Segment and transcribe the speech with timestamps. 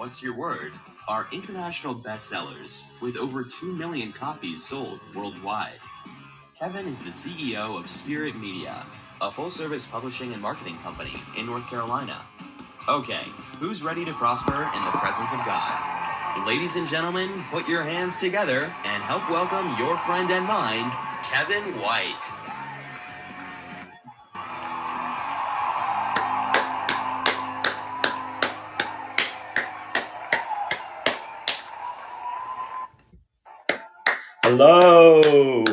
[0.00, 0.72] What's Your Word
[1.08, 5.78] are international bestsellers with over 2 million copies sold worldwide.
[6.58, 8.86] Kevin is the CEO of Spirit Media,
[9.20, 12.16] a full service publishing and marketing company in North Carolina.
[12.88, 13.24] Okay,
[13.58, 16.46] who's ready to prosper in the presence of God?
[16.46, 20.90] Ladies and gentlemen, put your hands together and help welcome your friend and mine,
[21.24, 22.24] Kevin White.
[34.62, 35.64] Hello.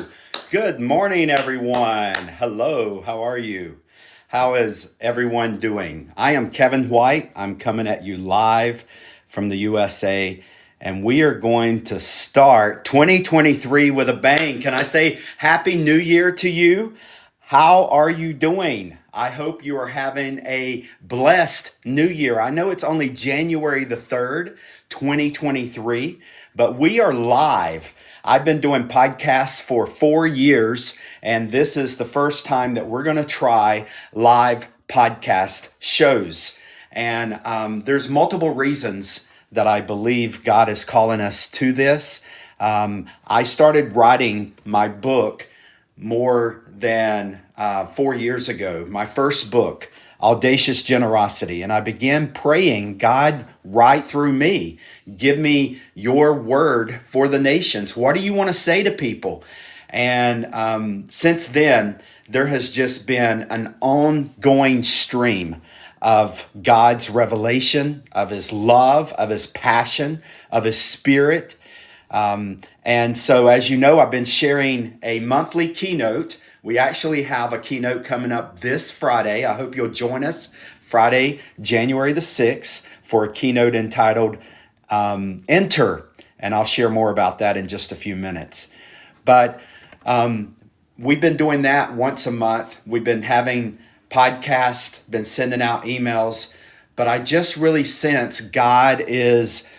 [0.49, 2.15] Good morning, everyone.
[2.15, 3.01] Hello.
[3.01, 3.81] How are you?
[4.29, 6.13] How is everyone doing?
[6.15, 7.33] I am Kevin White.
[7.35, 8.85] I'm coming at you live
[9.27, 10.41] from the USA,
[10.79, 14.61] and we are going to start 2023 with a bang.
[14.61, 16.95] Can I say Happy New Year to you?
[17.41, 18.97] How are you doing?
[19.13, 22.39] I hope you are having a blessed new year.
[22.39, 24.55] I know it's only January the 3rd,
[24.87, 26.21] 2023,
[26.55, 27.93] but we are live
[28.27, 33.03] I've been doing podcasts for four years, and this is the first time that we're
[33.03, 36.59] going to try live podcast shows.
[36.91, 42.25] And um, there's multiple reasons that I believe God is calling us to this.
[42.59, 45.47] Um, I started writing my book
[45.95, 49.89] more than uh, four years ago, my first book
[50.21, 51.61] audacious generosity.
[51.61, 54.79] And I began praying, God, write through me,
[55.15, 57.95] give me your word for the nations.
[57.95, 59.43] What do you want to say to people?
[59.89, 65.61] And um, since then, there has just been an ongoing stream
[66.01, 70.21] of God's revelation, of His love, of His passion,
[70.51, 71.55] of His Spirit.
[72.11, 76.37] Um, and so, as you know, I've been sharing a monthly keynote
[76.67, 79.45] we actually have a keynote coming up this Friday.
[79.45, 84.37] I hope you'll join us Friday, January the 6th, for a keynote entitled
[84.89, 86.09] um, Enter.
[86.37, 88.75] And I'll share more about that in just a few minutes.
[89.23, 89.61] But
[90.05, 90.57] um,
[90.99, 92.77] we've been doing that once a month.
[92.85, 96.53] We've been having podcasts, been sending out emails.
[96.97, 99.71] But I just really sense God is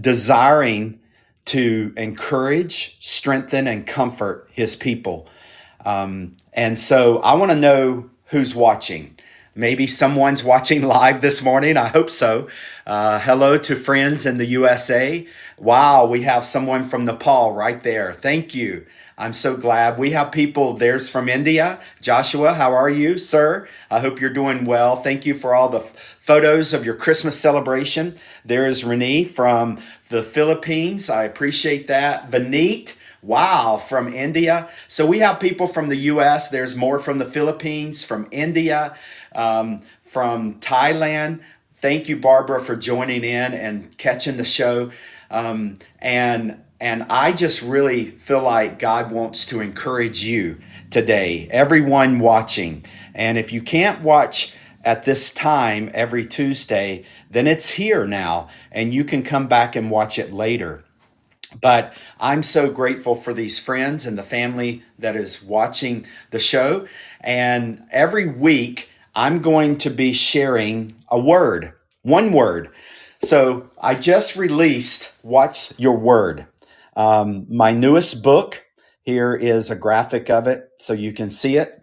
[0.00, 0.98] desiring
[1.44, 5.28] to encourage, strengthen, and comfort his people.
[5.84, 9.16] Um, and so I want to know who's watching.
[9.54, 11.76] Maybe someone's watching live this morning.
[11.76, 12.48] I hope so.
[12.86, 15.26] Uh, hello to friends in the USA.
[15.58, 18.12] Wow, we have someone from Nepal right there.
[18.12, 18.86] Thank you.
[19.16, 19.96] I'm so glad.
[19.96, 21.78] We have people, there's from India.
[22.00, 23.68] Joshua, how are you, sir?
[23.88, 24.96] I hope you're doing well.
[24.96, 28.16] Thank you for all the f- photos of your Christmas celebration.
[28.44, 31.08] There is Renee from the Philippines.
[31.08, 32.28] I appreciate that.
[32.28, 34.68] Vaneet, Wow, from India.
[34.86, 38.98] So we have people from the US, there's more from the Philippines, from India,
[39.34, 41.40] um, from Thailand.
[41.78, 44.90] Thank you, Barbara, for joining in and catching the show.
[45.30, 50.58] Um, and and I just really feel like God wants to encourage you
[50.90, 52.82] today, everyone watching.
[53.14, 54.54] And if you can't watch
[54.84, 59.90] at this time every Tuesday, then it's here now, and you can come back and
[59.90, 60.84] watch it later.
[61.60, 66.86] But I'm so grateful for these friends and the family that is watching the show.
[67.20, 71.72] And every week, I'm going to be sharing a word,
[72.02, 72.70] one word.
[73.22, 76.46] So I just released What's Your Word?
[76.96, 78.62] Um, my newest book.
[79.02, 81.82] Here is a graphic of it so you can see it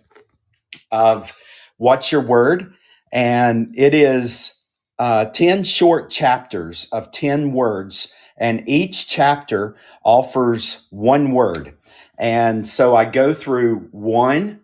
[0.92, 1.34] of
[1.78, 2.74] What's Your Word?
[3.12, 4.62] And it is
[5.00, 11.76] uh, 10 short chapters of 10 words and each chapter offers one word.
[12.18, 14.62] And so I go through one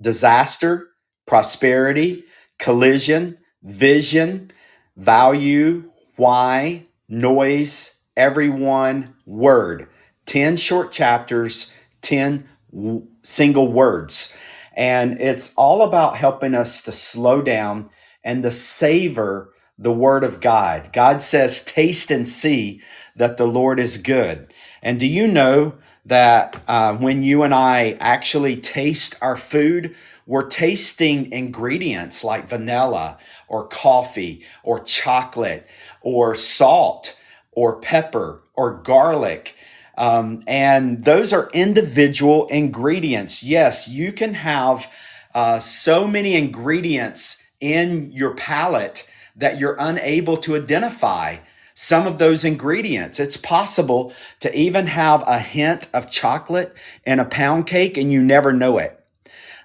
[0.00, 0.90] disaster,
[1.26, 2.24] prosperity,
[2.60, 4.50] collision, vision,
[4.96, 9.88] value, why, noise, everyone, word.
[10.26, 14.36] 10 short chapters, 10 w- single words.
[14.76, 17.90] And it's all about helping us to slow down
[18.24, 20.92] and to savor the word of God.
[20.92, 22.80] God says, taste and see
[23.16, 24.52] that the Lord is good.
[24.82, 25.74] And do you know
[26.04, 29.94] that uh, when you and I actually taste our food,
[30.26, 33.18] we're tasting ingredients like vanilla
[33.48, 35.66] or coffee or chocolate
[36.00, 37.18] or salt
[37.52, 39.56] or pepper or garlic.
[39.96, 43.42] Um, and those are individual ingredients.
[43.42, 44.90] Yes, you can have
[45.34, 51.38] uh, so many ingredients in your palate that you're unable to identify
[51.74, 53.18] some of those ingredients.
[53.20, 56.76] It's possible to even have a hint of chocolate
[57.06, 58.98] in a pound cake and you never know it.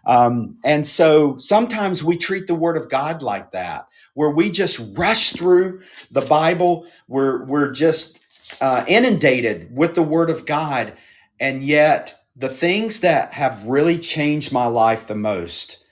[0.05, 3.87] Um, and so sometimes we treat the word of God like that.
[4.13, 6.87] where we just rush through the Bible.
[7.07, 8.25] We're, we're just
[8.59, 10.93] uh, inundated with the Word of God.
[11.39, 15.83] And yet, the things that have really changed my life the most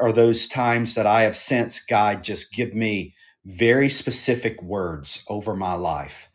[0.00, 3.14] are those times that I have sensed God just give me
[3.44, 6.28] very specific words over my life.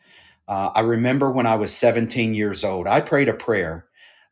[0.47, 3.85] Uh, I remember when I was 17 years old, I prayed a prayer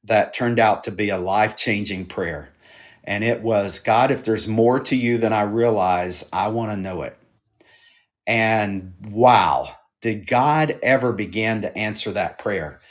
[0.03, 2.49] that turned out to be a life changing prayer.
[3.03, 6.77] And it was God, if there's more to you than I realize, I want to
[6.77, 7.17] know it.
[8.25, 12.81] And wow, did God ever begin to answer that prayer?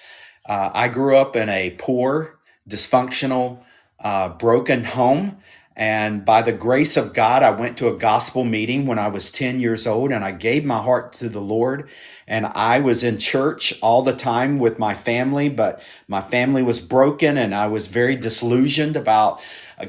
[0.48, 3.62] Uh, I grew up in a poor, dysfunctional,
[4.00, 5.38] uh, broken home.
[5.76, 9.30] And by the grace of God, I went to a gospel meeting when I was
[9.30, 11.90] 10 years old and I gave my heart to the Lord.
[12.26, 16.80] And I was in church all the time with my family, but my family was
[16.80, 19.42] broken and I was very disillusioned about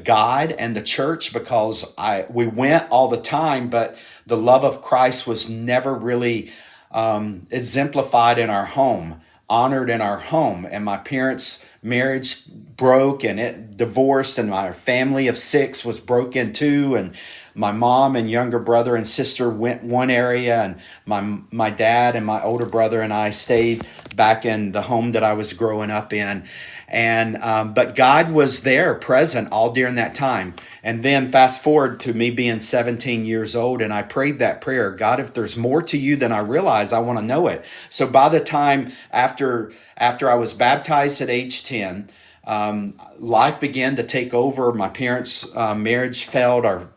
[0.04, 4.82] God and the church because I we went all the time, but the love of
[4.82, 6.50] Christ was never really
[6.90, 10.66] um, exemplified in our home, honored in our home.
[10.70, 16.52] And my parents' marriage broke and it divorced, and my family of six was broken
[16.52, 16.94] too.
[16.94, 17.14] And
[17.54, 22.24] my mom and younger brother and sister went one area, and my my dad and
[22.24, 26.12] my older brother and I stayed back in the home that I was growing up
[26.12, 26.44] in
[26.88, 30.54] and um, but god was there present all during that time.
[30.82, 34.90] And then fast forward to me being 17 years old and i prayed that prayer
[34.90, 37.64] god if there's more to you than i realize i want to know it.
[37.90, 42.08] So by the time after after i was baptized at age 10
[42.48, 44.72] um, life began to take over.
[44.72, 46.88] My parents uh, marriage failed our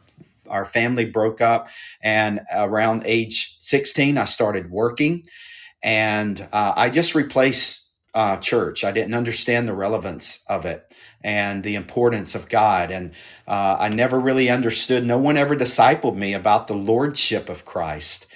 [0.49, 1.69] our family broke up
[2.01, 5.25] and around age 16 i started working.
[5.83, 7.80] And uh, i just replaced
[8.13, 8.83] uh, church.
[8.83, 12.91] I didn't understand the relevance of it and the importance of God.
[12.91, 13.11] And
[13.47, 18.27] uh, I never really understood, no one ever discipled me about the lordship of Christ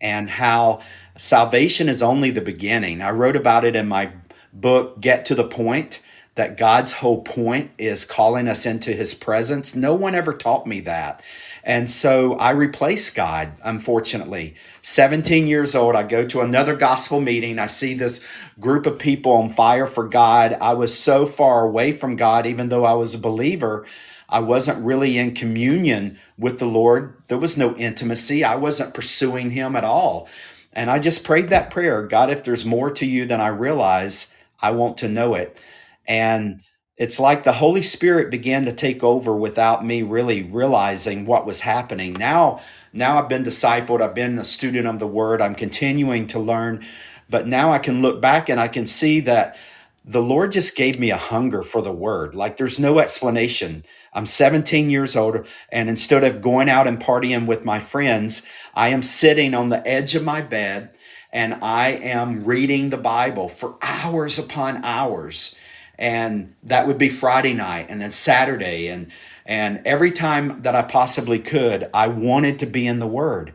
[0.00, 0.80] and how
[1.16, 3.00] salvation is only the beginning.
[3.00, 4.12] I wrote about it in my
[4.52, 6.00] book, Get to the Point,
[6.34, 9.76] that God's whole point is calling us into his presence.
[9.76, 11.22] No one ever taught me that.
[11.64, 14.54] And so I replaced God, unfortunately.
[14.82, 17.58] 17 years old, I go to another gospel meeting.
[17.58, 18.22] I see this
[18.60, 20.58] group of people on fire for God.
[20.60, 23.86] I was so far away from God, even though I was a believer.
[24.28, 27.16] I wasn't really in communion with the Lord.
[27.28, 28.44] There was no intimacy.
[28.44, 30.28] I wasn't pursuing Him at all.
[30.74, 34.34] And I just prayed that prayer God, if there's more to you than I realize,
[34.60, 35.58] I want to know it.
[36.06, 36.60] And
[36.96, 41.60] it's like the Holy Spirit began to take over without me really realizing what was
[41.60, 42.12] happening.
[42.12, 42.60] Now,
[42.92, 46.84] now I've been discipled, I've been a student of the word, I'm continuing to learn,
[47.28, 49.56] but now I can look back and I can see that
[50.04, 52.34] the Lord just gave me a hunger for the word.
[52.36, 53.84] Like there's no explanation.
[54.12, 58.42] I'm 17 years old, and instead of going out and partying with my friends,
[58.74, 60.90] I am sitting on the edge of my bed
[61.32, 65.58] and I am reading the Bible for hours upon hours
[65.98, 68.88] and that would be Friday night and then Saturday.
[68.88, 69.08] And
[69.46, 73.52] and every time that I possibly could I wanted to be in the word.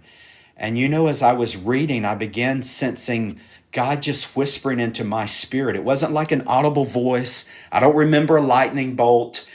[0.57, 3.39] And you know as I was reading I began sensing
[3.71, 5.75] God just whispering into my spirit.
[5.75, 7.49] It wasn't like an audible voice.
[7.71, 9.47] I don't remember a lightning bolt.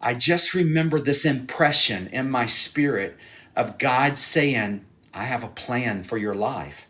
[0.00, 3.16] I just remember this impression in my spirit
[3.54, 4.84] of God saying
[5.14, 6.86] I have a plan for your life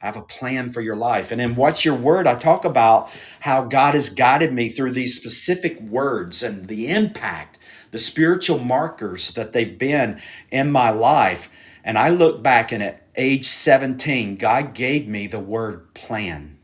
[0.00, 1.32] I have a plan for your life.
[1.32, 5.16] And in What's Your Word, I talk about how God has guided me through these
[5.16, 7.58] specific words and the impact,
[7.90, 10.20] the spiritual markers that they've been
[10.52, 11.50] in my life.
[11.82, 16.58] And I look back and at age 17, God gave me the word plan,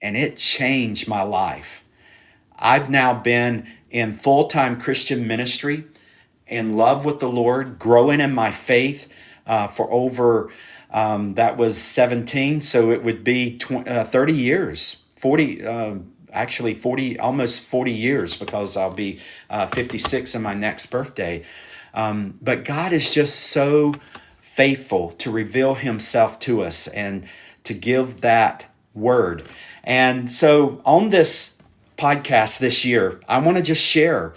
[0.00, 1.84] and it changed my life.
[2.56, 5.84] I've now been in full time Christian ministry,
[6.46, 9.06] in love with the Lord, growing in my faith
[9.46, 10.50] uh, for over
[10.94, 16.72] um, that was 17, so it would be 20, uh, 30 years, 40, um, actually
[16.72, 19.18] 40, almost 40 years because I'll be
[19.50, 21.44] uh, 56 in my next birthday.
[21.94, 23.94] Um, but God is just so
[24.40, 27.26] faithful to reveal himself to us and
[27.64, 29.42] to give that word.
[29.82, 31.58] And so on this
[31.98, 34.34] podcast this year, I want to just share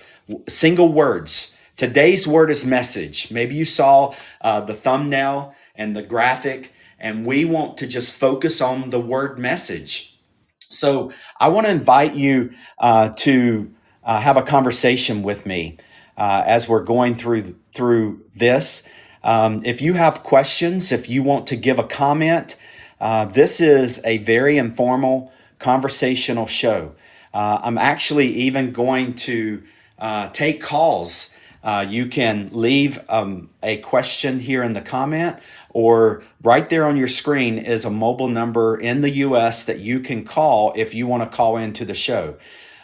[0.48, 1.56] single words.
[1.76, 3.30] Today's word is message.
[3.30, 8.62] Maybe you saw uh, the thumbnail and the graphic, and we want to just focus
[8.62, 10.18] on the word message.
[10.70, 13.72] So I want to invite you uh, to
[14.04, 15.78] uh, have a conversation with me
[16.18, 18.88] uh, as we're going through through this.
[19.24, 22.56] Um, if you have questions, if you want to give a comment,
[23.00, 26.96] uh, this is a very informal conversational show.
[27.34, 29.64] Uh, I'm actually even going to
[30.00, 35.40] uh, take calls uh, you can leave um, a question here in the comment,
[35.72, 40.00] or right there on your screen is a mobile number in the US that you
[40.00, 42.38] can call if you want to call into the show.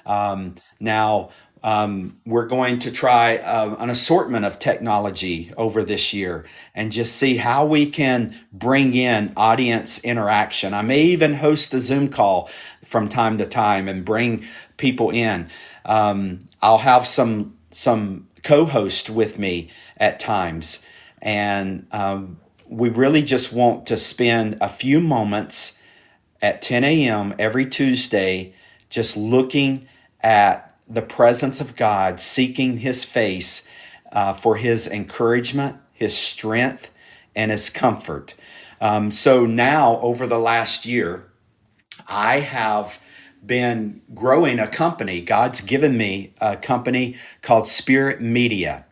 [0.06, 1.30] Um, now,
[1.63, 7.15] um, we're going to try uh, an assortment of technology over this year and just
[7.15, 10.74] see how we can bring in audience interaction.
[10.74, 12.50] I may even host a Zoom call
[12.84, 14.44] from time to time and bring
[14.75, 15.48] people in.
[15.86, 20.86] Um, I'll have some some co-host with me at times,
[21.22, 25.82] and um, we really just want to spend a few moments
[26.42, 27.34] at 10 a.m.
[27.40, 28.54] every Tuesday,
[28.90, 29.88] just looking
[30.22, 33.68] at the presence of God, seeking His face
[34.12, 36.90] uh, for His encouragement, His strength,
[37.36, 38.36] and His comfort.
[38.82, 41.26] Um, so now, over the last year,
[42.08, 43.00] I have
[43.46, 45.22] been growing a company.
[45.22, 48.86] God's given me a company called Spirit Media.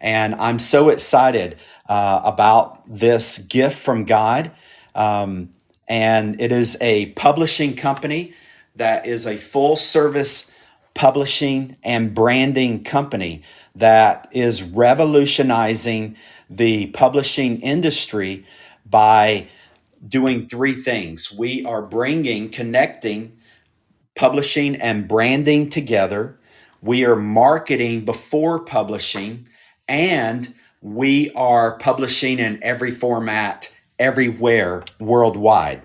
[0.00, 4.50] And I'm so excited uh, about this gift from God.
[4.94, 5.50] Um,
[5.88, 8.34] and it is a publishing company
[8.76, 10.52] that is a full service
[10.94, 13.42] publishing and branding company
[13.74, 16.16] that is revolutionizing
[16.50, 18.44] the publishing industry
[18.84, 19.48] by
[20.06, 21.32] doing three things.
[21.32, 23.37] We are bringing, connecting
[24.18, 26.36] publishing and branding together.
[26.82, 29.46] We are marketing before publishing,
[29.86, 35.82] and we are publishing in every format, everywhere, worldwide.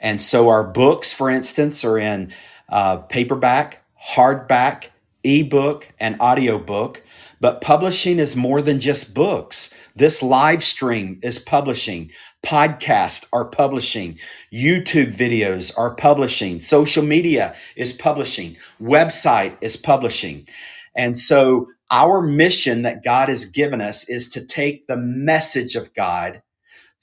[0.00, 2.32] And so our books, for instance, are in
[2.68, 4.88] uh, paperback, hardback,
[5.22, 7.02] ebook, and audiobook.
[7.40, 9.72] But publishing is more than just books.
[9.94, 12.10] This live stream is publishing.
[12.46, 14.20] Podcasts are publishing.
[14.52, 16.60] YouTube videos are publishing.
[16.60, 18.56] Social media is publishing.
[18.80, 20.46] Website is publishing.
[20.94, 25.92] And so our mission that God has given us is to take the message of
[25.94, 26.40] God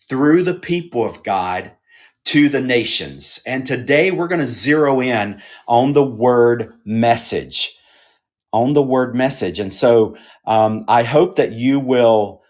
[0.07, 1.73] through the people of God
[2.25, 3.41] to the nations.
[3.45, 7.77] And today we're going to zero in on the word message.
[8.53, 9.59] On the word message.
[9.59, 12.43] And so um, I hope that you will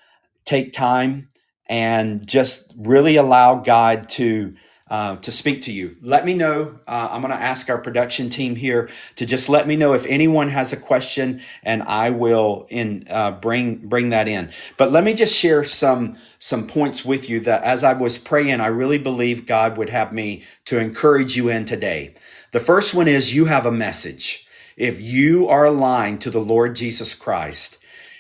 [0.45, 1.29] take time
[1.73, 4.53] and just really allow God to
[4.91, 5.95] uh, to speak to you.
[6.03, 6.77] Let me know.
[6.87, 10.05] Uh, I'm going to ask our production team here to just let me know if
[10.05, 14.51] anyone has a question, and I will in uh, bring bring that in.
[14.77, 18.61] But let me just share some some points with you that as I was praying,
[18.61, 22.13] I really believe God would have me to encourage you in today.
[22.51, 24.47] The first one is you have a message.
[24.77, 27.79] If you are aligned to the Lord Jesus Christ,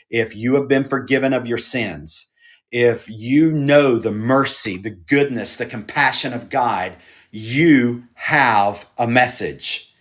[0.09, 2.32] if you have been forgiven of your sins
[2.73, 6.93] if you know the mercy, the goodness, the compassion of God,
[7.29, 9.93] you have a message.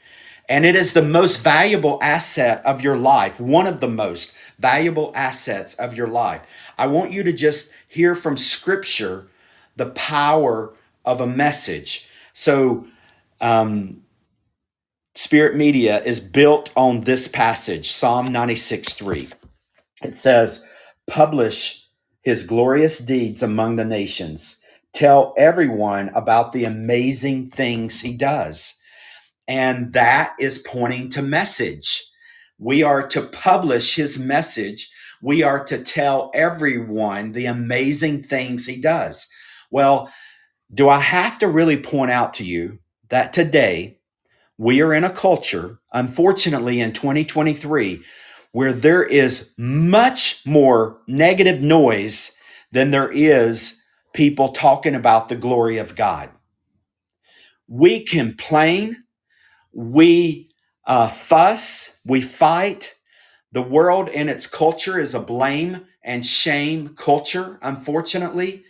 [0.48, 5.12] And it is the most valuable asset of your life, one of the most valuable
[5.14, 6.40] assets of your life.
[6.78, 9.26] I want you to just hear from Scripture
[9.76, 10.72] the power
[11.04, 12.08] of a message.
[12.32, 12.86] So,
[13.42, 14.02] um,
[15.14, 19.28] Spirit Media is built on this passage, Psalm 96 3.
[20.02, 20.66] It says,
[21.06, 21.81] Publish
[22.22, 24.62] his glorious deeds among the nations.
[24.92, 28.74] Tell everyone about the amazing things he does.
[29.48, 32.04] And that is pointing to message.
[32.58, 34.90] We are to publish his message.
[35.20, 39.28] We are to tell everyone the amazing things he does.
[39.70, 40.12] Well,
[40.72, 43.98] do I have to really point out to you that today
[44.58, 48.02] we are in a culture, unfortunately, in 2023,
[48.52, 52.36] where there is much more negative noise
[52.70, 53.82] than there is
[54.12, 56.30] people talking about the glory of God.
[57.66, 59.04] We complain,
[59.72, 60.50] we
[60.86, 62.94] uh, fuss, we fight.
[63.52, 68.64] The world and its culture is a blame and shame culture, unfortunately.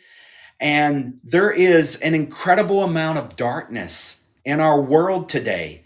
[0.60, 5.84] And there is an incredible amount of darkness in our world today.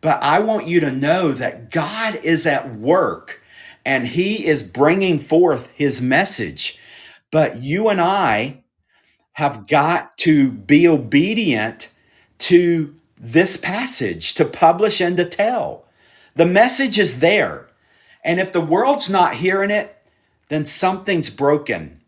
[0.00, 3.42] But I want you to know that God is at work
[3.84, 6.78] and He is bringing forth His message.
[7.30, 8.62] But you and I
[9.32, 11.90] have got to be obedient
[12.38, 15.84] to this passage, to publish and to tell.
[16.34, 17.68] The message is there.
[18.24, 19.96] And if the world's not hearing it,
[20.48, 22.00] then something's broken.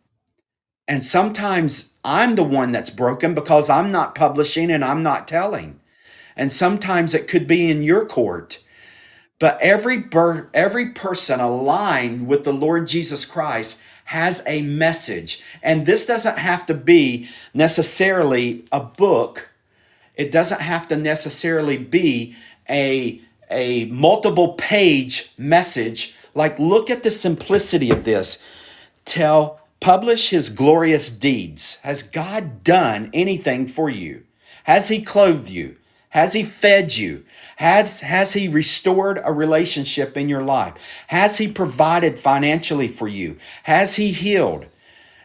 [0.87, 5.80] And sometimes I'm the one that's broken because I'm not publishing and I'm not telling
[6.37, 8.63] and sometimes it could be in your court.
[9.39, 15.43] But every ber- every person aligned with the Lord Jesus Christ has a message.
[15.63, 19.49] And this doesn't have to be necessarily a book.
[20.17, 22.37] It doesn't have to necessarily be
[22.69, 23.21] a
[23.51, 26.15] a multiple page message.
[26.35, 28.45] Like look at the simplicity of this.
[29.05, 31.81] Tell Publish his glorious deeds.
[31.81, 34.25] Has God done anything for you?
[34.65, 35.77] Has he clothed you?
[36.11, 37.25] Has he fed you?
[37.57, 40.75] Has, has he restored a relationship in your life?
[41.09, 43.39] Has he provided financially for you?
[43.65, 44.67] Has he healed?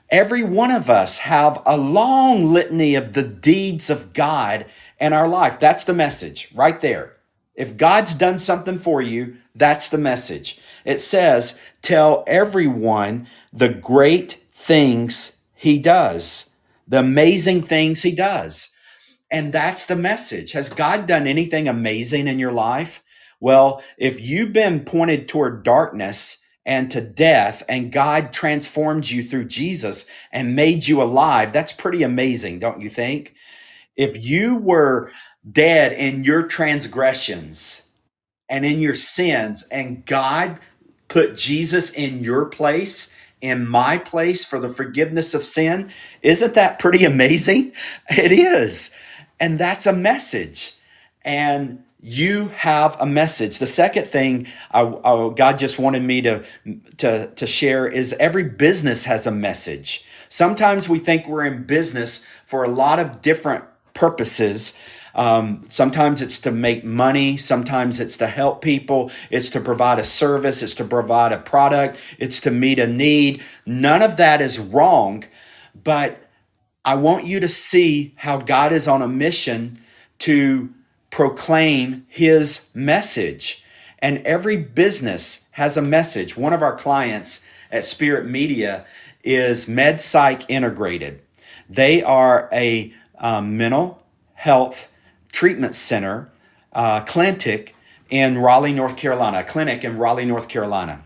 [0.10, 4.65] Every one of us have a long litany of the deeds of God
[5.00, 5.60] in our life.
[5.60, 7.15] That's the message right there.
[7.56, 10.60] If God's done something for you, that's the message.
[10.84, 16.51] It says, tell everyone the great things he does,
[16.88, 18.75] the amazing things he does.
[19.36, 20.54] And that's the message.
[20.54, 23.04] Has God done anything amazing in your life?
[23.42, 29.50] Well, if you've been pointed toward darkness and to death, and God transformed you through
[29.50, 33.36] Jesus and made you alive, that's pretty amazing, don't you think?
[33.98, 35.12] If you were
[35.51, 37.89] dead in your transgressions
[38.48, 40.62] and in your sins, and God
[41.10, 46.80] put Jesus in your place, in my place for the forgiveness of sin, isn't that
[46.80, 47.74] pretty amazing?
[48.10, 48.96] It is.
[49.39, 50.74] And that's a message.
[51.24, 53.58] And you have a message.
[53.58, 56.44] The second thing I, I, God just wanted me to,
[56.98, 60.06] to, to share is every business has a message.
[60.30, 63.63] Sometimes we think we're in business for a lot of different
[63.96, 64.77] purposes.
[65.15, 67.38] Um, sometimes it's to make money.
[67.38, 69.10] Sometimes it's to help people.
[69.32, 70.62] It's to provide a service.
[70.62, 72.00] It's to provide a product.
[72.20, 73.42] It's to meet a need.
[73.65, 75.24] None of that is wrong.
[75.84, 76.25] But
[76.86, 79.80] I want you to see how God is on a mission
[80.20, 80.70] to
[81.10, 83.63] proclaim his message.
[84.00, 86.38] And every business has a message.
[86.38, 88.86] One of our clients at Spirit Media
[89.24, 91.24] is MedPsych Integrated.
[91.68, 94.04] They are a um, mental
[94.36, 94.92] health
[95.32, 96.30] treatment center,
[96.72, 97.75] uh, clinic
[98.12, 101.04] in Raleigh, North Carolina, clinic in Raleigh, North Carolina.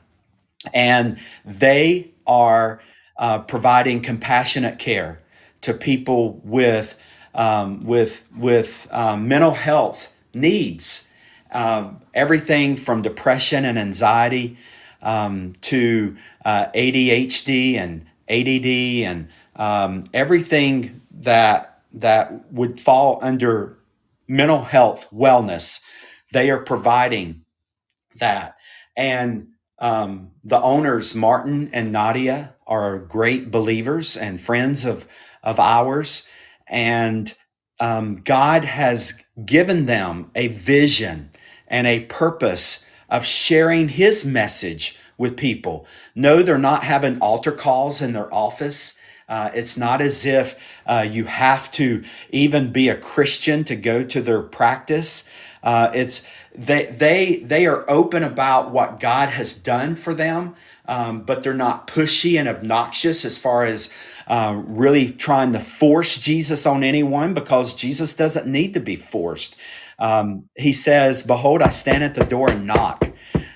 [0.73, 2.81] And they are
[3.17, 5.21] uh, providing compassionate care
[5.61, 6.97] to people with,
[7.33, 11.11] um, with, with um, mental health needs.
[11.51, 14.57] Um, everything from depression and anxiety
[15.01, 23.77] um, to uh, ADHD and ADD and um, everything that that would fall under
[24.27, 25.83] mental health wellness.
[26.31, 27.43] They are providing
[28.15, 28.55] that.
[28.95, 29.47] And
[29.79, 35.07] um, the owners, Martin and Nadia, are great believers and friends of,
[35.43, 36.27] of ours.
[36.67, 37.33] And
[37.79, 41.29] um, God has given them a vision
[41.67, 45.85] and a purpose of sharing his message with people.
[46.15, 48.99] No, they're not having altar calls in their office.
[49.27, 54.03] Uh, it's not as if uh, you have to even be a Christian to go
[54.03, 55.29] to their practice.
[55.61, 56.25] Uh, it's
[56.55, 60.55] they they they are open about what God has done for them,
[60.87, 63.93] um, but they're not pushy and obnoxious as far as
[64.29, 69.57] uh, really trying to force Jesus on anyone because Jesus doesn't need to be forced.
[69.97, 73.09] Um, he says, "Behold, I stand at the door and knock."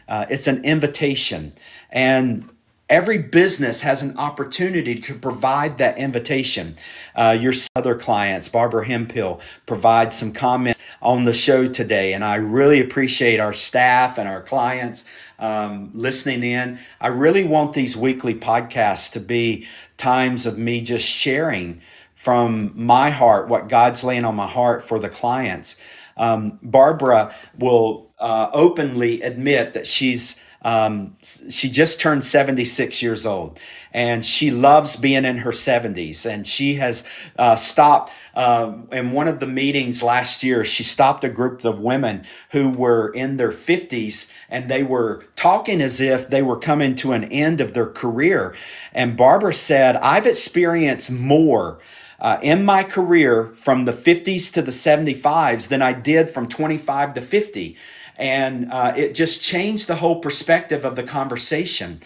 [0.07, 1.53] Uh, it's an invitation,
[1.89, 2.49] and
[2.89, 6.75] Every business has an opportunity to provide that invitation.
[7.15, 12.35] Uh, your other clients, Barbara Hemphill, provide some comments on the show today, and I
[12.35, 15.05] really appreciate our staff and our clients
[15.39, 16.77] um, listening in.
[17.01, 19.65] I really want these weekly podcasts to be
[20.03, 21.79] times of me just sharing
[22.13, 25.79] from my heart what God's laying on my heart for the clients.
[26.17, 33.59] Um, Barbara will uh, openly admit that she's um, she just turned 76 years old
[33.91, 36.25] and she loves being in her 70s.
[36.29, 37.05] And she has
[37.37, 40.63] uh, stopped uh, in one of the meetings last year.
[40.63, 45.81] She stopped a group of women who were in their 50s and they were talking
[45.81, 48.55] as if they were coming to an end of their career.
[48.93, 51.79] And Barbara said, I've experienced more.
[52.19, 57.15] Uh, in my career from the 50s to the 75s than I did from 25
[57.15, 57.75] to 50
[58.17, 61.99] and uh, it just changed the whole perspective of the conversation.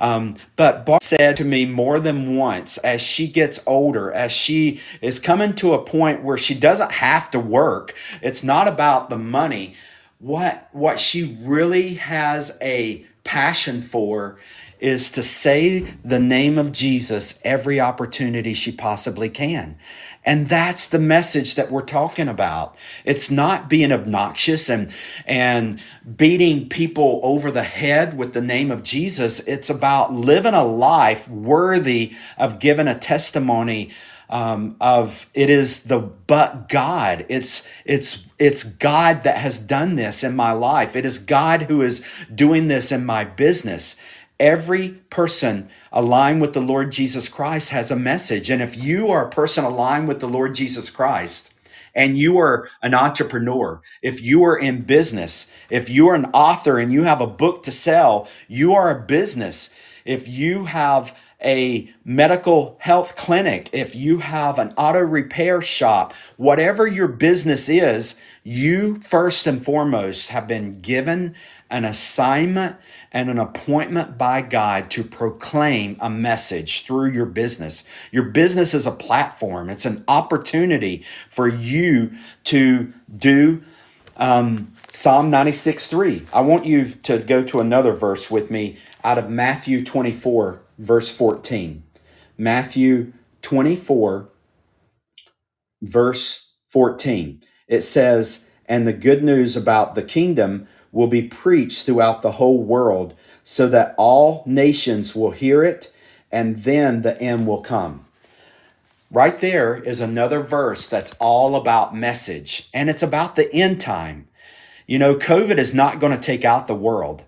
[0.00, 4.80] Um, but Barb said to me more than once as she gets older, as she
[5.00, 9.18] is coming to a point where she doesn't have to work, it's not about the
[9.18, 9.74] money.
[10.18, 14.38] What, what she really has a passion for
[14.80, 19.76] is to say the name of Jesus every opportunity she possibly can.
[20.28, 22.76] And that's the message that we're talking about.
[23.06, 24.92] It's not being obnoxious and,
[25.24, 25.80] and
[26.16, 29.40] beating people over the head with the name of Jesus.
[29.40, 33.90] It's about living a life worthy of giving a testimony
[34.28, 37.24] um, of it is the but God.
[37.30, 40.94] It's it's it's God that has done this in my life.
[40.94, 43.96] It is God who is doing this in my business.
[44.40, 48.50] Every person aligned with the Lord Jesus Christ has a message.
[48.50, 51.54] And if you are a person aligned with the Lord Jesus Christ,
[51.94, 56.78] and you are an entrepreneur, if you are in business, if you are an author
[56.78, 59.74] and you have a book to sell, you are a business.
[60.04, 66.86] If you have a medical health clinic, if you have an auto repair shop, whatever
[66.86, 71.34] your business is, you first and foremost have been given
[71.70, 72.76] an assignment
[73.12, 77.88] and an appointment by God to proclaim a message through your business.
[78.10, 82.12] Your business is a platform, it's an opportunity for you
[82.44, 83.62] to do
[84.18, 86.26] um, Psalm 96 3.
[86.32, 91.10] I want you to go to another verse with me out of Matthew 24, verse
[91.14, 91.84] 14.
[92.36, 94.28] Matthew 24,
[95.82, 97.42] verse 14.
[97.68, 102.62] It says, And the good news about the kingdom will be preached throughout the whole
[102.62, 105.92] world so that all nations will hear it,
[106.30, 108.04] and then the end will come.
[109.10, 114.28] Right there is another verse that's all about message, and it's about the end time.
[114.86, 117.24] You know, COVID is not going to take out the world.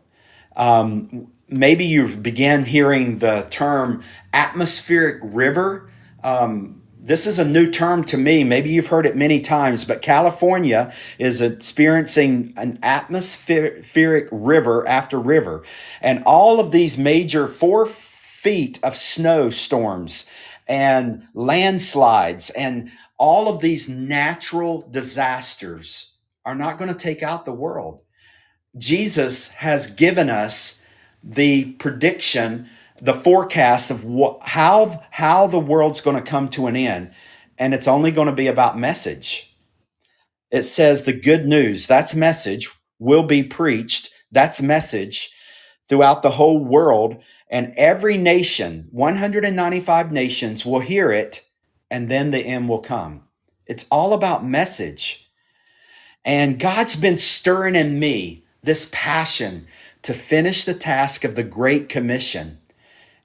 [0.57, 5.91] Um, maybe you've began hearing the term atmospheric river.
[6.23, 8.45] Um, this is a new term to me.
[8.45, 15.65] Maybe you've heard it many times, but California is experiencing an atmospheric river after river.
[16.03, 20.31] And all of these major four feet of snowstorms
[20.69, 27.53] and landslides and all of these natural disasters are not going to take out the
[27.53, 28.01] world.
[28.79, 30.85] Jesus has given us
[31.23, 32.69] the prediction,
[33.01, 34.05] the forecast of
[34.43, 37.13] how how the world's going to come to an end,
[37.59, 39.57] and it's only going to be about message.
[40.51, 44.11] It says the good news, that's message, will be preached.
[44.33, 45.33] That's message
[45.89, 51.43] throughout the whole world, and every nation, 195 nations, will hear it,
[51.91, 53.25] and then the end will come.
[53.67, 55.29] It's all about message.
[56.25, 59.67] And God's been stirring in me this passion
[60.03, 62.60] to finish the task of the Great Commission.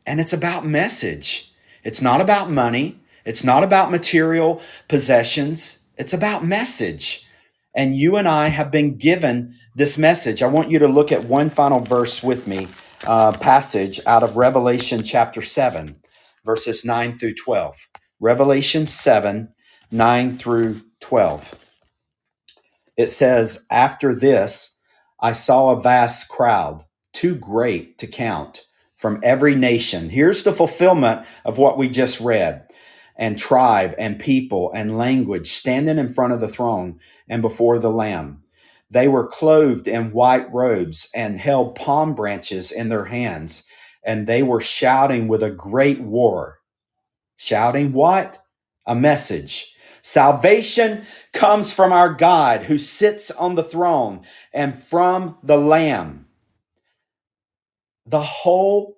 [0.06, 1.52] And it's about message.
[1.84, 3.00] It's not about money.
[3.26, 5.86] It's not about material possessions.
[5.98, 7.28] It's about message.
[7.76, 10.44] And you and I have been given this message.
[10.44, 12.68] I want you to look at one final verse with me,
[13.06, 15.98] uh, passage out of Revelation chapter 7,
[16.46, 17.88] verses 9 through 12.
[18.20, 19.50] Revelation 7,
[19.92, 21.56] 9 through 12.
[22.98, 24.78] It says, After this,
[25.20, 28.66] I saw a vast crowd, too great to count,
[28.98, 30.10] from every nation.
[30.10, 32.68] Here's the fulfillment of what we just read
[33.16, 37.92] and tribe and people and language standing in front of the throne and before the
[37.92, 38.44] Lamb.
[38.90, 43.68] They were clothed in white robes and held palm branches in their hands,
[44.04, 46.60] and they were shouting with a great war.
[47.36, 48.40] Shouting what?
[48.86, 51.04] A message Salvation
[51.34, 54.22] comes from our God who sits on the throne
[54.54, 56.25] and from the Lamb.
[58.06, 58.98] The whole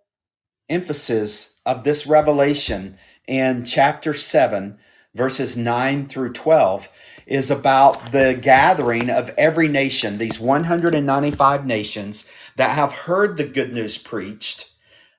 [0.70, 4.78] emphasis of this revelation in chapter 7,
[5.14, 6.90] verses 9 through 12,
[7.26, 13.74] is about the gathering of every nation, these 195 nations that have heard the good
[13.74, 14.72] news preached,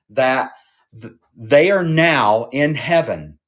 [0.09, 0.51] that
[1.35, 3.39] they are now in heaven.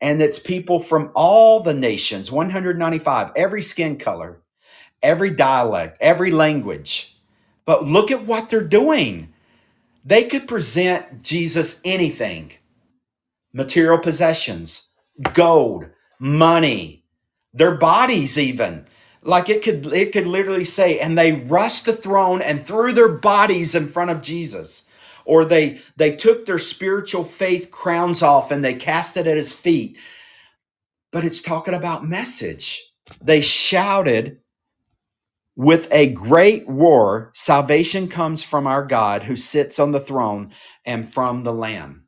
[0.00, 4.40] And it's people from all the nations 195 every skin color
[5.02, 7.16] every dialect every language.
[7.64, 9.33] But look at what they're doing
[10.04, 12.52] they could present jesus anything.
[13.52, 14.92] Material possessions
[15.34, 17.04] gold money
[17.54, 18.86] their bodies even.
[19.22, 23.08] Like it could it could literally say and they rushed the throne and threw their
[23.08, 24.86] bodies in front of jesus.
[25.24, 29.52] Or they they took their spiritual faith crowns off and they cast it at his
[29.52, 29.96] feet.
[31.12, 32.82] But it's talking about message.
[33.22, 34.40] They shouted
[35.56, 40.50] with a great roar salvation comes from our god who sits on the throne
[40.84, 42.06] and from the lamb.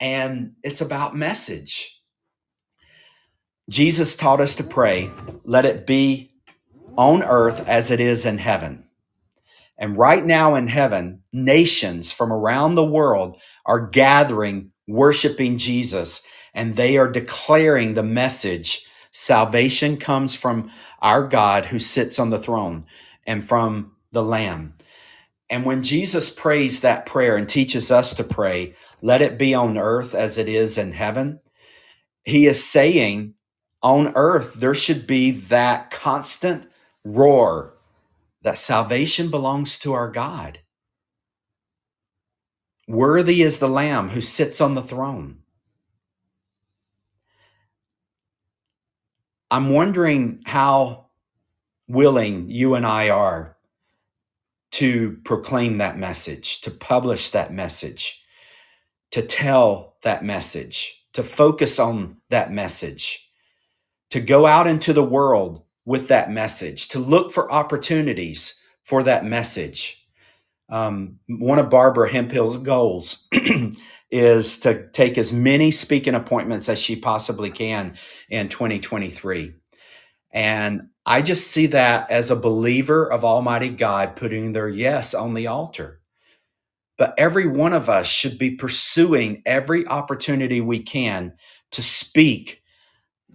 [0.00, 2.00] And it's about message.
[3.68, 5.10] Jesus taught us to pray
[5.44, 6.30] let it be
[6.96, 8.84] on earth as it is in heaven.
[9.76, 16.76] And right now in heaven, nations from around the world are gathering, worshiping Jesus, and
[16.76, 20.70] they are declaring the message salvation comes from
[21.04, 22.86] our God who sits on the throne
[23.26, 24.74] and from the Lamb.
[25.50, 29.78] And when Jesus prays that prayer and teaches us to pray, let it be on
[29.78, 31.40] earth as it is in heaven,
[32.24, 33.34] he is saying
[33.82, 36.66] on earth there should be that constant
[37.04, 37.74] roar
[38.42, 40.60] that salvation belongs to our God.
[42.88, 45.43] Worthy is the Lamb who sits on the throne.
[49.50, 51.06] I'm wondering how
[51.88, 53.56] willing you and I are
[54.72, 58.22] to proclaim that message, to publish that message,
[59.12, 63.30] to tell that message, to focus on that message,
[64.10, 69.24] to go out into the world with that message, to look for opportunities for that
[69.24, 70.06] message.
[70.68, 73.28] Um, one of Barbara Hemphill's goals
[74.14, 77.98] is to take as many speaking appointments as she possibly can
[78.30, 79.54] in 2023.
[80.32, 85.34] And I just see that as a believer of Almighty God putting their yes on
[85.34, 86.00] the altar.
[86.98, 91.34] But every one of us should be pursuing every opportunity we can
[91.72, 92.62] to speak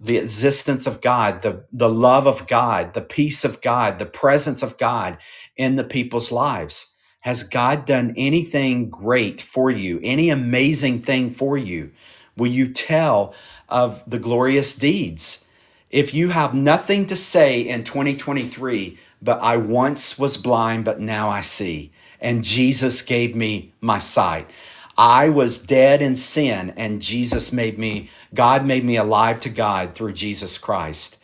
[0.00, 4.62] the existence of God, the, the love of God, the peace of God, the presence
[4.62, 5.18] of God
[5.56, 6.89] in the people's lives.
[7.20, 11.92] Has God done anything great for you, any amazing thing for you?
[12.36, 13.34] Will you tell
[13.68, 15.44] of the glorious deeds?
[15.90, 21.28] If you have nothing to say in 2023, but I once was blind, but now
[21.28, 24.50] I see, and Jesus gave me my sight.
[24.96, 29.94] I was dead in sin, and Jesus made me, God made me alive to God
[29.94, 31.18] through Jesus Christ.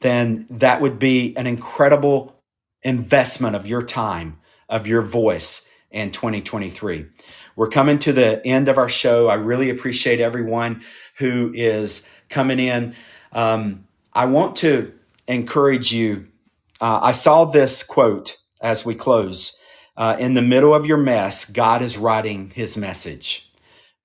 [0.00, 2.36] Then that would be an incredible
[2.82, 7.06] investment of your time of your voice in 2023.
[7.56, 9.28] We're coming to the end of our show.
[9.28, 10.82] I really appreciate everyone
[11.18, 12.94] who is coming in.
[13.32, 14.92] Um, I want to
[15.28, 16.28] encourage you.
[16.80, 19.58] Uh, I saw this quote as we close.
[19.96, 23.50] Uh, in the middle of your mess, God is writing his message.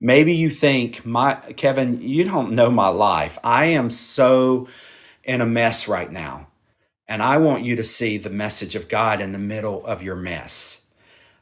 [0.00, 3.38] Maybe you think, my Kevin, you don't know my life.
[3.42, 4.68] I am so
[5.24, 6.49] in a mess right now.
[7.10, 10.14] And I want you to see the message of God in the middle of your
[10.14, 10.86] mess.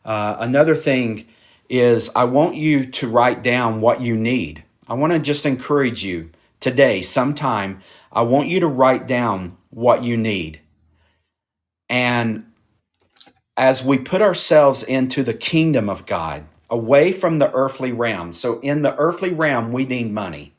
[0.02, 1.26] Uh, another thing
[1.68, 4.64] is, I want you to write down what you need.
[4.88, 10.02] I want to just encourage you today, sometime, I want you to write down what
[10.02, 10.60] you need.
[11.90, 12.46] And
[13.58, 18.32] as we put ourselves into the kingdom of God, away from the earthly realm.
[18.32, 20.54] So, in the earthly realm, we need money.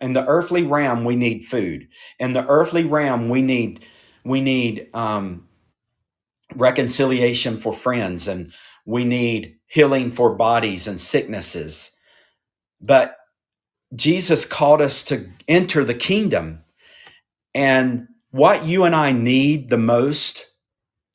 [0.00, 1.88] In the earthly realm, we need food.
[2.18, 3.84] In the earthly realm, we need
[4.28, 5.48] we need um,
[6.54, 8.52] reconciliation for friends and
[8.84, 11.92] we need healing for bodies and sicknesses.
[12.80, 13.16] But
[13.94, 16.62] Jesus called us to enter the kingdom.
[17.54, 20.46] And what you and I need the most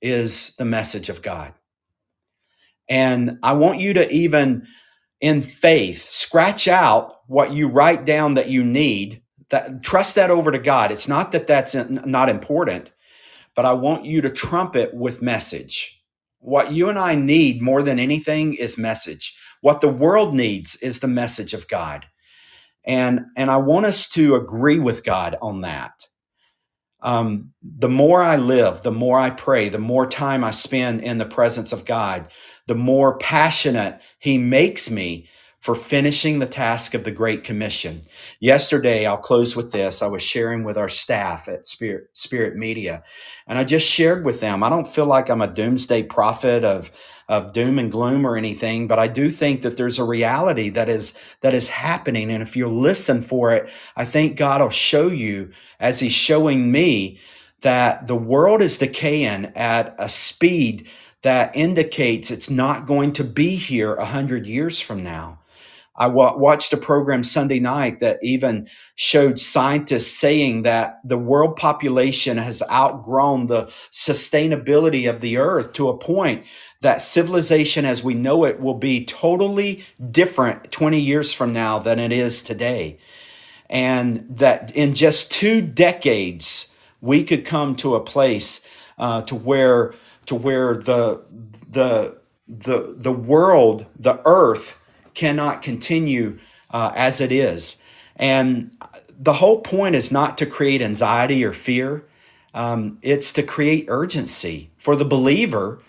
[0.01, 1.53] is the message of God.
[2.89, 4.67] And I want you to even
[5.21, 10.51] in faith scratch out what you write down that you need that trust that over
[10.51, 10.91] to God.
[10.91, 12.91] It's not that that's not important,
[13.55, 16.01] but I want you to trumpet with message.
[16.39, 19.35] What you and I need more than anything is message.
[19.61, 22.05] What the world needs is the message of God.
[22.85, 26.07] And, and I want us to agree with God on that.
[27.01, 31.17] Um, the more I live, the more I pray, the more time I spend in
[31.17, 32.31] the presence of God,
[32.67, 35.27] the more passionate He makes me
[35.63, 38.01] for finishing the task of the Great Commission.
[38.41, 40.01] Yesterday, I'll close with this.
[40.01, 43.01] I was sharing with our staff at Spirit, Spirit Media,
[43.47, 44.61] and I just shared with them.
[44.61, 46.91] I don't feel like I'm a doomsday prophet of
[47.29, 50.89] of doom and gloom or anything, but I do think that there's a reality that
[50.89, 52.29] is that is happening.
[52.29, 56.73] And if you listen for it, I think God will show you as He's showing
[56.73, 57.21] me
[57.61, 60.89] that the world is decaying at a speed
[61.21, 65.39] that indicates it's not going to be here a hundred years from now.
[65.95, 71.55] I w- watched a program Sunday night that even showed scientists saying that the world
[71.55, 76.45] population has outgrown the sustainability of the earth to a point
[76.81, 81.99] that civilization as we know it will be totally different 20 years from now than
[81.99, 82.97] it is today.
[83.69, 89.93] And that in just two decades, we could come to a place uh, to where
[90.25, 91.23] to where the
[91.69, 94.79] the the the world, the earth,
[95.13, 96.39] cannot continue
[96.71, 97.81] uh, as it is.
[98.15, 98.71] And
[99.19, 102.05] the whole point is not to create anxiety or fear.
[102.53, 105.79] Um, it's to create urgency for the believer.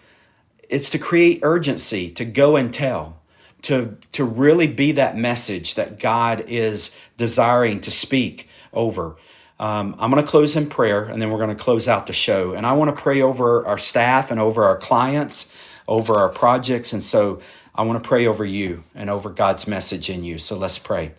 [0.68, 3.20] It's to create urgency to go and tell,
[3.62, 9.16] to to really be that message that God is desiring to speak over.
[9.60, 12.12] Um, I'm going to close in prayer, and then we're going to close out the
[12.12, 12.52] show.
[12.52, 15.54] And I want to pray over our staff and over our clients,
[15.86, 17.40] over our projects, and so
[17.76, 20.38] I want to pray over you and over God's message in you.
[20.38, 21.12] So let's pray.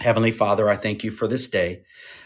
[0.00, 1.82] Heavenly Father, I thank you for this day.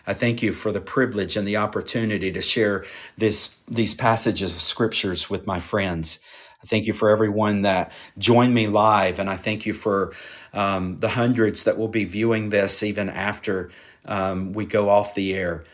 [0.07, 2.85] I thank you for the privilege and the opportunity to share
[3.19, 6.21] this, these passages of scriptures with my friends.
[6.63, 10.15] I thank you for everyone that joined me live, and I thank you for
[10.55, 13.71] um, the hundreds that will be viewing this even after
[14.07, 15.65] um, we go off the air.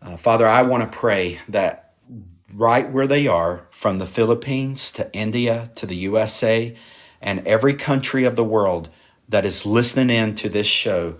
[0.00, 1.94] Uh, Father, I want to pray that
[2.54, 6.76] right where they are, from the Philippines to India to the USA
[7.20, 8.90] and every country of the world
[9.28, 11.18] that is listening in to this show,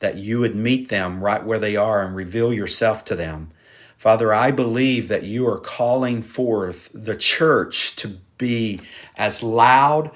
[0.00, 3.50] that you would meet them right where they are and reveal yourself to them.
[3.96, 8.80] Father, I believe that you are calling forth the church to be
[9.16, 10.10] as loud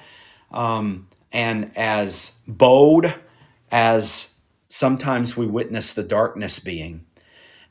[0.51, 3.11] um, and as bold
[3.71, 4.35] as
[4.67, 7.05] sometimes we witness the darkness being,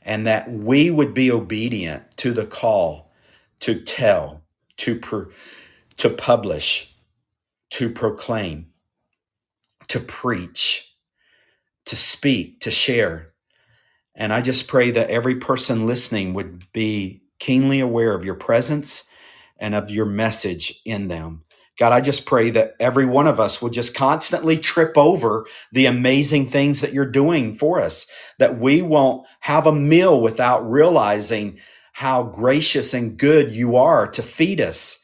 [0.01, 3.11] and that we would be obedient to the call
[3.59, 4.41] to tell,
[4.77, 5.29] to, pro-
[5.97, 6.90] to publish,
[7.81, 8.67] to proclaim,
[9.87, 10.95] to preach,
[11.87, 13.33] to speak, to share.
[14.13, 19.09] And I just pray that every person listening would be keenly aware of your presence
[19.57, 21.43] and of your message in them.
[21.79, 25.87] God, I just pray that every one of us will just constantly trip over the
[25.87, 28.05] amazing things that you're doing for us,
[28.37, 31.57] that we won't have a meal without realizing
[31.93, 35.00] how gracious and good you are to feed us.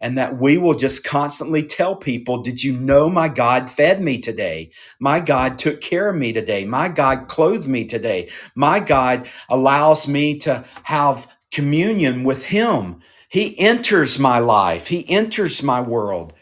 [0.00, 4.18] And that we will just constantly tell people, Did you know my God fed me
[4.18, 4.70] today?
[5.00, 6.64] My God took care of me today.
[6.64, 8.30] My God clothed me today.
[8.54, 13.00] My God allows me to have communion with Him.
[13.28, 16.32] He enters my life, He enters my world.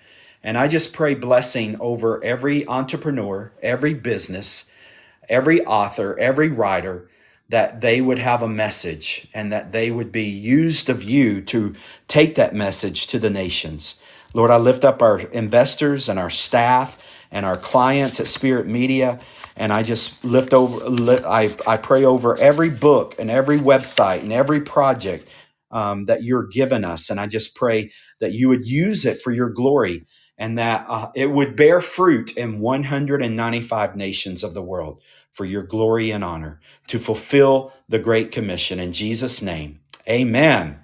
[0.42, 4.71] And I just pray blessing over every entrepreneur, every business,
[5.29, 7.09] every author, every writer,
[7.48, 11.74] that they would have a message and that they would be used of you to
[12.09, 14.00] take that message to the nations.
[14.35, 16.98] Lord, I lift up our investors and our staff
[17.30, 19.20] and our clients at Spirit Media.
[19.56, 20.85] And I just lift over,
[21.26, 25.30] I, I pray over every book and every website and every project
[25.70, 27.11] um, that you're given us.
[27.11, 30.06] And I just pray that you would use it for your glory
[30.38, 35.02] and that uh, it would bear fruit in 195 nations of the world
[35.37, 38.81] for your glory and honor to fulfill the Great Commission.
[38.81, 40.81] In Jesus' name, amen.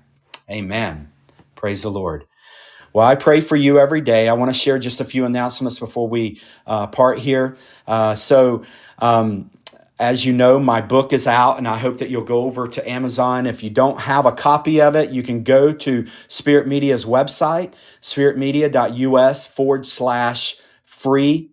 [0.50, 1.10] Amen.
[1.54, 2.26] Praise the Lord.
[2.92, 4.28] Well, I pray for you every day.
[4.28, 7.56] I want to share just a few announcements before we uh, part here.
[7.86, 8.64] Uh, so,
[8.98, 9.50] um,
[9.98, 12.90] as you know, my book is out, and I hope that you'll go over to
[12.90, 13.46] Amazon.
[13.46, 17.72] If you don't have a copy of it, you can go to Spirit Media's website,
[18.02, 21.52] spiritmedia.us forward slash free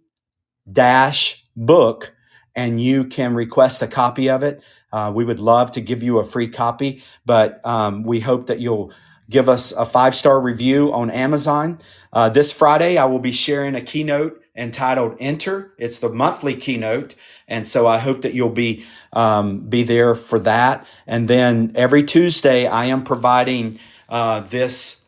[0.70, 2.14] dash book
[2.56, 4.62] and you can request a copy of it.
[4.92, 8.60] Uh, we would love to give you a free copy, but um, we hope that
[8.60, 8.92] you'll
[9.30, 11.80] give us a five star review on Amazon.
[12.12, 17.14] Uh, this Friday, I will be sharing a keynote entitled "Enter." It's the monthly keynote,
[17.48, 20.88] and so I hope that you'll be um, be there for that.
[21.06, 25.06] And then every Tuesday, I am providing uh, this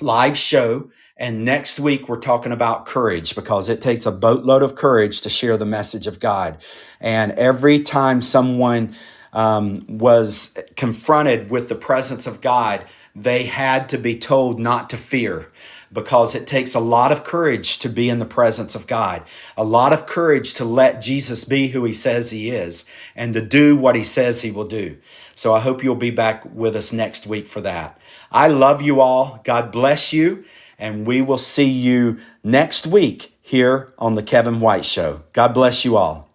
[0.00, 4.74] live show and next week, we're talking about courage because it takes a boatload of
[4.74, 6.58] courage to share the message of God.
[7.00, 8.96] And every time someone
[9.32, 14.96] um, was confronted with the presence of God, they had to be told not to
[14.96, 15.52] fear
[15.92, 19.22] because it takes a lot of courage to be in the presence of God,
[19.56, 23.40] a lot of courage to let Jesus be who he says he is and to
[23.40, 24.96] do what he says he will do.
[25.36, 28.00] So I hope you'll be back with us next week for that.
[28.32, 29.40] I love you all.
[29.44, 30.44] God bless you
[30.78, 35.22] and we will see you next week here on The Kevin White Show.
[35.32, 36.28] God bless you all.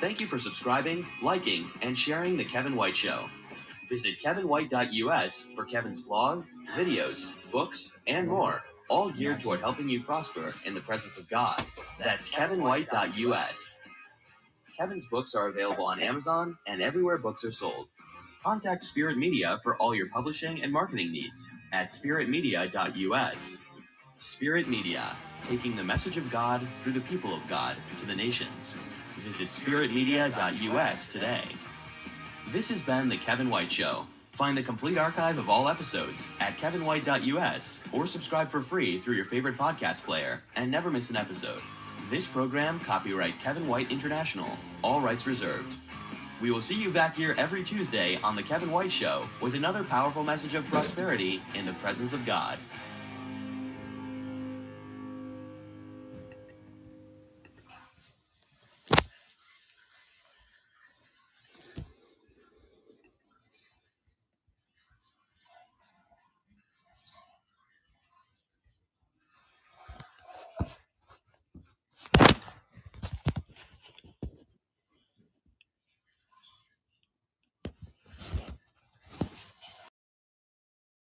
[0.00, 3.30] Thank you for subscribing, liking, and sharing The Kevin White Show.
[3.88, 6.44] Visit kevinwhite.us for Kevin's blog,
[6.76, 11.62] videos, books, and more, all geared toward helping you prosper in the presence of God.
[11.98, 13.82] That's kevinwhite.us.
[14.78, 17.88] Kevin's books are available on Amazon and everywhere books are sold.
[18.46, 23.58] Contact Spirit Media for all your publishing and marketing needs at spiritmedia.us.
[24.18, 25.16] Spirit Media,
[25.48, 28.78] taking the message of God through the people of God to the nations.
[29.16, 31.42] Visit spiritmedia.us today.
[32.50, 34.06] This has been The Kevin White Show.
[34.30, 39.24] Find the complete archive of all episodes at kevinwhite.us or subscribe for free through your
[39.24, 41.62] favorite podcast player and never miss an episode.
[42.10, 45.76] This program, copyright Kevin White International, all rights reserved.
[46.38, 49.82] We will see you back here every Tuesday on The Kevin White Show with another
[49.82, 52.58] powerful message of prosperity in the presence of God.